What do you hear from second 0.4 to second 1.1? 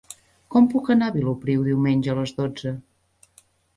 Com puc anar